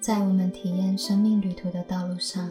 [0.00, 2.48] 在我们体验生命旅途的道路上，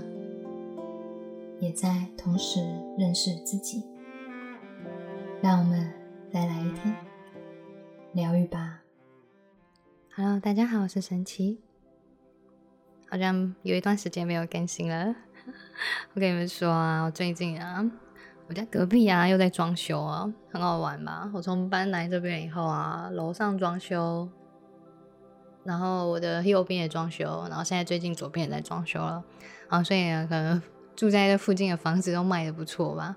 [1.59, 2.59] 也在同时
[2.95, 3.83] 认识自己。
[5.41, 5.91] 让我们
[6.31, 6.95] 再来一天
[8.13, 8.81] 疗愈吧。
[10.15, 11.59] Hello，大家好，我是神奇。
[13.09, 15.15] 好像有一段时间没有更新了。
[16.13, 17.83] 我跟你们说啊，我最近啊，
[18.47, 21.31] 我家隔壁啊又在装修啊，很好玩吧？
[21.33, 24.29] 我从搬来这边以后啊，楼上装修，
[25.69, 29.23] 然后我的右边也装修，然后现在最近左边也在装修了
[29.67, 30.59] 啊，所以可能
[30.97, 33.15] 住在这附近的房子都卖的不错吧。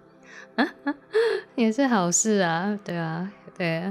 [1.57, 3.91] 也是好事啊，对啊，对。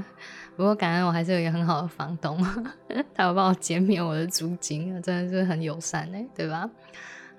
[0.54, 2.38] 不过感恩我还是有一个很好的房东，
[3.14, 6.70] 他有帮我减免我的租金，真的是很友善哎，对吧？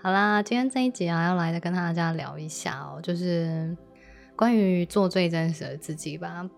[0.01, 3.77] 好啦，今天这一集啊，要来的跟大家聊一下哦，就是
[4.35, 6.49] 关于做最真实的自己吧。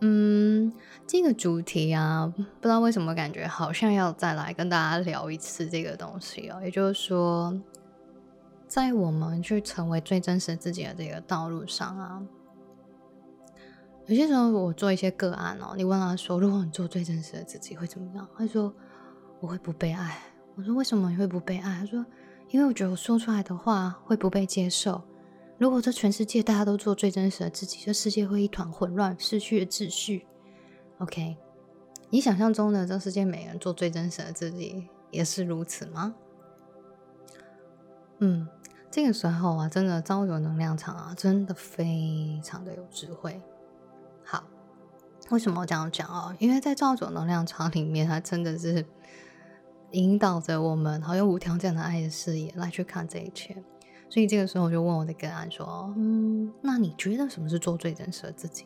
[0.00, 0.72] 嗯，
[1.06, 7.58] 这个主题啊，不知道为什么感觉好像要再来跟大家聊一次这个东西哦，也就是说。
[8.66, 12.20] 在我们去成为最真实自己的这个道路上啊，
[14.06, 18.74] 有些时候我做一些个案哦，你问他说：“如果你做最真实的自己会怎么样？”他说
[19.38, 20.18] ：“我会不被爱。”
[20.56, 22.04] 我说：“为什么你会不被爱？”他说
[22.50, 25.00] ：“因为我觉得我说出来的话会不被接受。
[25.58, 30.26] 如果这全世界大家都做最真实的自己，这世界会一团混乱，失去了秩序。
[30.98, 31.36] ”OK，
[32.10, 36.14] 你想象中的这世界每人做最真实的自己也是如此吗？
[38.18, 38.48] 嗯。
[38.90, 43.42] 这个时候啊，真的招惹能量场啊，真的非常的有智慧。
[44.22, 44.44] 好，
[45.30, 46.32] 为什么我这样讲啊？
[46.38, 48.86] 因为在招惹能量场里面，它真的是
[49.90, 53.60] 引导着我们，好用无条件的爱的视野来去看这一切。
[54.14, 58.64] 所以这个时候，我就问我的个案说：“嗯，那你觉得什么是做最真实的自己？”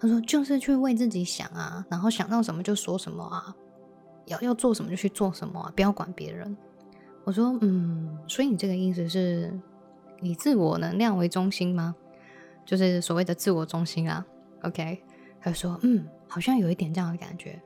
[0.00, 3.54] 他说：“就是去为自己想啊，然后想到什么就说什么啊，
[4.24, 6.56] 要要做什么就去做什么啊，不要管别人。”
[7.24, 9.52] 我说，嗯，所以你这个意思是
[10.22, 11.94] 以自我能量为中心吗？
[12.64, 14.24] 就是所谓的自我中心啊。
[14.62, 15.02] OK，
[15.42, 17.60] 他说，嗯，好像有一点这样的感觉。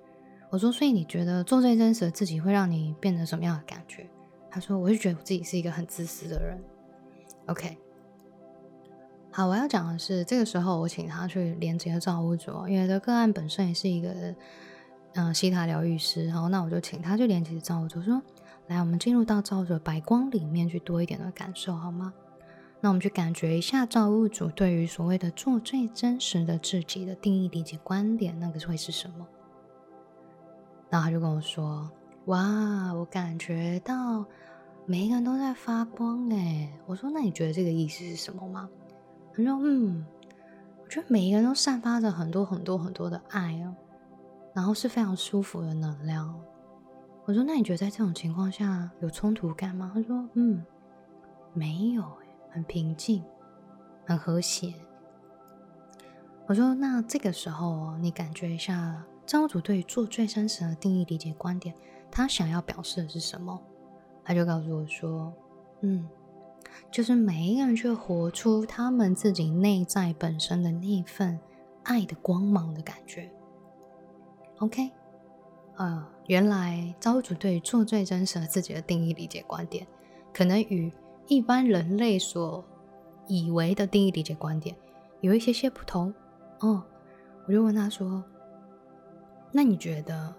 [0.50, 4.04] 我说，所以你觉得做最真实的自己会让你变成什么样的感觉？
[4.50, 6.60] 他说，我就觉得我自己是一个很自私的人。
[7.46, 7.76] OK，
[9.30, 14.34] 好，我要讲的是，这个时候我请他去连接造物主，因为这个案本身也是一个
[15.14, 18.22] 嗯西塔疗愈师，然后那我就请他去连接造物主，说。
[18.68, 22.14] 来，我们进入到造物主白光里面去多一点的感受，好吗？
[22.80, 29.26] 那我们去感觉一下造物主对于所谓的做最真实的自己的定义、理解、观点，那个会是什么？
[30.88, 31.90] 然后他就跟我说
[32.24, 34.24] ：“哇，我感觉到
[34.86, 38.68] 每一个人都在发光。”哎，我说：“那你觉得这个意思是什么吗？”
[39.34, 40.04] 他说：“嗯，
[40.82, 43.74] 我觉得每一个人都散发着很多很多很多的爱哦，
[44.52, 46.34] 然后是非常舒服的能量。”
[47.26, 50.62] 我说：“那你觉得在这种情况下有冲突感吗？”他说：“嗯，
[51.54, 52.04] 没有，
[52.50, 53.24] 很平静，
[54.04, 54.74] 很和谐。”
[56.46, 61.74] 我说：“那这个时候，你感觉一下，造物主对做最真实的定义、理解、观点，
[62.10, 63.58] 他想要表示的是什么？”
[64.24, 65.32] 他就告诉我说
[65.82, 66.08] ：“嗯，
[66.90, 71.38] 就是每一个人去活出他们自己内在本身的那份
[71.82, 73.30] 爱的光芒的感觉。
[74.58, 74.90] ”OK。
[75.76, 79.84] 呃，原来造物主对做最真实的自己的定义、理解、观点，
[80.32, 80.92] 可能与
[81.26, 82.64] 一般人类所
[83.26, 84.76] 以为的定义、理解、观点
[85.20, 86.14] 有一些些不同。
[86.60, 86.80] 哦，
[87.48, 88.22] 我就问他说
[89.50, 90.32] ：“那你觉得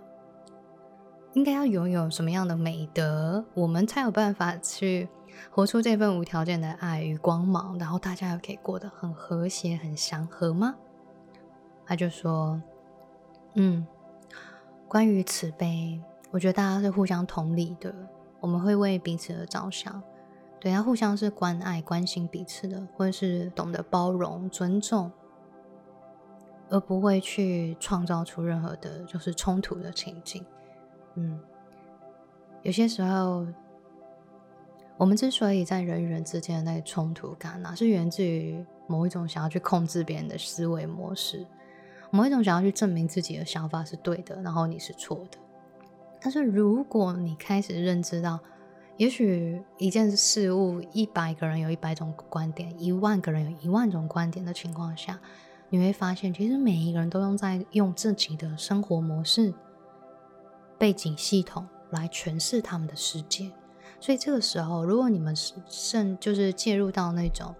[1.35, 5.07] 应该要拥有什么样的美德，我们才有办法去
[5.51, 10.75] 活出这份无条件的爱与光芒，然后大家又可以过得很和谐、很祥和吗？”
[11.85, 12.61] 他就说
[13.55, 13.85] ：“嗯。”
[14.87, 15.99] 关于慈悲，
[16.31, 17.93] 我觉得大家是互相同理的，
[18.39, 20.01] 我们会为彼此而着想，
[20.59, 25.11] 对，要互相是关爱、关心彼此的，或者是懂得包容、尊重，
[26.69, 30.45] 而不会去创造出任何的，就是冲突的情境。
[31.15, 31.39] 嗯，
[32.61, 33.45] 有些时候，
[34.97, 41.45] 我们之所以在人与人之间的那个冲突感，那是源自于某一种想要去控制别人的思维模式。
[42.11, 45.37] 某一种想要去证明自己的想法是对的，然后你是错的。
[46.21, 48.39] 但是如果你开始认知到，
[48.97, 55.19] 也许一件事物，一百个人有一百种观点，一万个人有一万种观点的情况下，
[55.69, 59.53] 你会发现，其实每一个人都用在用自己的生活模式、
[60.77, 63.51] 背景系统来诠释他们的世界。
[63.99, 67.53] 所以这个时候，如果你们是甚就是介入到那种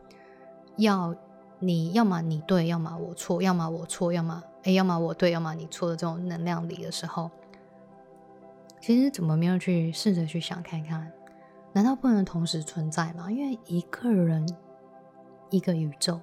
[0.78, 1.16] 要。
[1.60, 7.32] 你要么你对，要么我错，要么我错，要么哎，要么我对，要么你错的这种能量里的时候，
[8.82, 11.10] 其实怎么没有去试着去想看看？
[11.72, 13.32] 难道不能同时存在吗？
[13.32, 14.46] 因为一个人
[15.50, 16.20] 一个宇宙，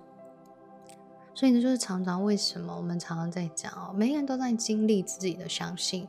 [1.35, 6.06] 所以呢，就是常常为什么我们常常在讲哦，每个人都在经历自己的相信，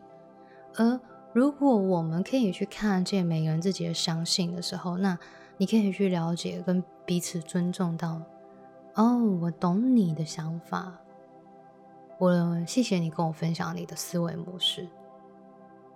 [0.75, 0.99] 而
[1.33, 5.17] 如果我们可以去看见每个人自己的相信的时候，那
[5.57, 8.21] 你可以去了解跟彼此尊重到，
[8.95, 10.93] 哦，我懂你的想法，
[12.17, 14.87] 我谢谢你跟我分享你的思维模式，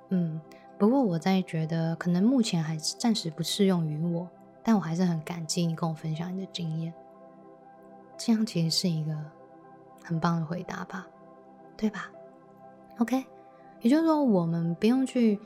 [0.09, 0.39] 嗯。
[0.79, 4.29] 不过我在觉得，可能目前还暂时不适用于我，
[4.61, 6.93] 但我还是很感激你跟我分享你的经验。
[8.15, 9.11] 这样其实是一个
[10.03, 11.07] 很棒的回答吧，
[11.75, 12.11] 对吧
[12.99, 13.25] ？OK，
[13.81, 15.39] 也就是说，我们不用去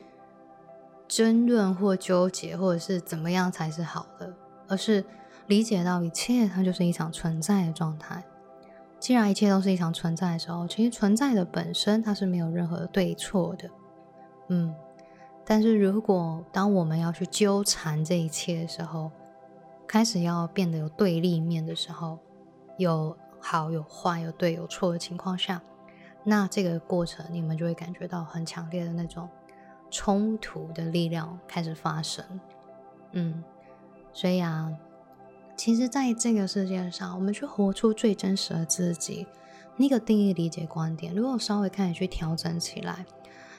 [1.06, 4.34] 争论或纠结，或者是怎么样才是好的，
[4.68, 5.04] 而是
[5.46, 8.22] 理解到一切它就是一场存在的状态。
[8.98, 13.68] 既然一切都是一场存在的时候，其实存在的本身它是没有任何对错的，
[14.48, 14.74] 嗯。
[15.44, 19.10] 但是如果当我们要去纠缠这一切的时候，
[19.88, 22.16] 开始要变得有对立面的时候，
[22.78, 25.60] 有好有坏、有对有错的情况下，
[26.24, 29.28] 那这个过程你们就会感觉到很强烈的那种
[29.90, 32.24] 冲突的力量开始发生。
[33.12, 33.42] 嗯，
[34.12, 34.72] 所以啊，
[35.56, 39.26] 其实在这个世界上，我们去活出最真实的自己，
[39.76, 43.04] 那个定义、理解、观点，如果稍微开始去调整起来。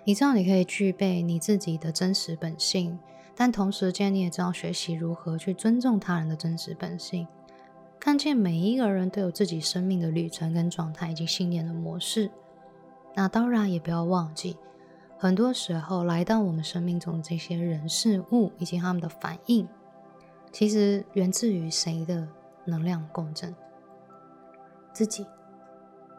[0.06, 3.00] 你知道你可以具备你自己的真实本性，
[3.36, 7.26] 但同时间你也知道学习如何去尊重他人的真实本性，
[8.00, 12.30] 看见每一个人都有自己生命的旅程跟状态以及信念的模式。
[13.16, 14.58] 那当然也不要忘记，
[15.18, 19.68] 很多时候来到我们生命中这些人事物以及他们的反应，
[20.52, 22.28] 其实源自于谁的
[22.66, 23.56] 能量共振？
[24.92, 25.26] 自己。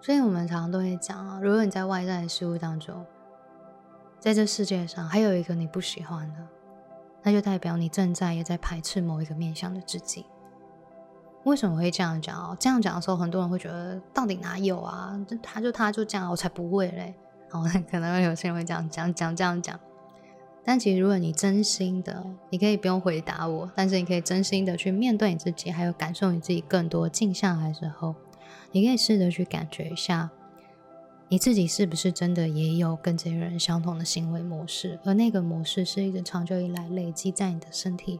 [0.00, 3.04] 所以我们常常都会讲啊，如果你在外在的事物当中，
[4.20, 6.46] 在这世界上，还有一个你不喜欢的，
[7.22, 10.26] 那就代表你正在也在排斥某一个面向的自己。
[11.44, 12.56] 为什么会这样讲哦？
[12.58, 15.18] 这样讲的时候，很多人会觉得到底哪有啊？
[15.42, 17.14] 他就他就这样，我才不会嘞。
[17.50, 19.78] 然后可能有些人会这样讲讲这样讲。
[20.64, 28.14] 但其实，如果你真心的，你可以不用回答我，但是你可以真心的去面对你自己，还有感受你自己更多静下来的时候，
[28.72, 30.30] 你可以试着去感觉一下。
[31.28, 34.98] 你自己是不是真的也有跟这些人相同的行为模式？
[35.04, 38.18] 而那个模式是一个长久以来累积在你的身体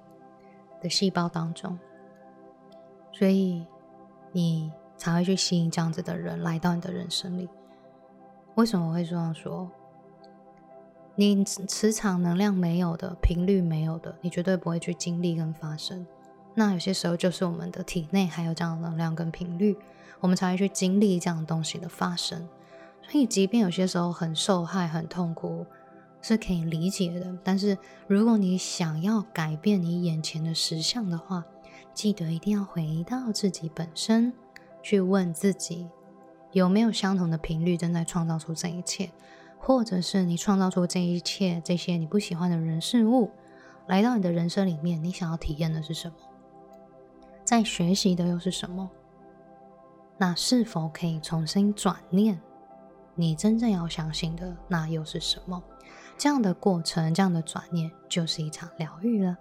[0.83, 1.79] 的细胞当中，
[3.17, 3.65] 所以
[4.33, 7.49] 你才会去吸引这样子的人来到你的人生里。
[8.57, 9.71] 为什么会这样说？
[11.17, 16.05] 你磁场能量没有的，频率没有的，你绝对不会去经历跟发生。
[16.55, 19.77] 那有些时候就是我们的体内还有这样的能量跟频率，
[20.19, 22.49] 我们才会去经历这样的东西的发生。
[23.03, 25.67] 所以，即便有些时候很受害、很痛苦，
[26.23, 27.37] 是可以理解的。
[27.45, 27.77] 但是，
[28.07, 31.45] 如果你想要改变你眼前的实相的话，
[31.95, 34.33] 记得一定要回到自己本身，
[34.83, 35.89] 去问自己
[36.53, 39.11] 有没有相同的频率正在创造出这一切，
[39.59, 43.31] 或者是你创造出这一切这些你不喜欢的人事物
[43.87, 46.15] 来到你的人生里面，你想要体验的是什么？
[47.45, 48.91] 在学习的又是什么？
[50.19, 52.41] 那是否可以重新转念？
[53.15, 55.63] 你真正要相信的那又是什么？
[56.19, 59.37] 这样的过程，这样的转念，就是一场疗愈了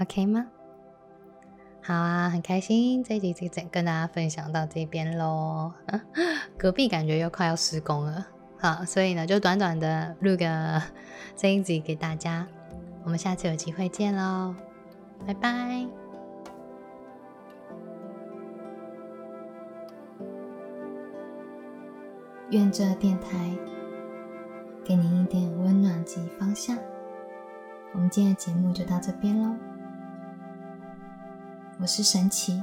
[0.00, 0.46] ，OK 吗？
[1.84, 5.72] 好啊，很开心这一集就跟大家分享到这边喽。
[6.56, 8.24] 隔壁感觉又快要施工了，
[8.58, 10.80] 好，所以呢，就短短的录个
[11.36, 12.46] 这一集给大家。
[13.02, 14.54] 我们下次有机会见喽，
[15.26, 15.84] 拜拜。
[22.50, 23.28] 愿这电台
[24.84, 26.78] 给您一点温暖及方向。
[27.92, 29.56] 我们今天的节目就到这边喽，
[31.80, 32.62] 我是神奇，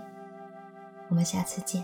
[1.10, 1.84] 我们下次见。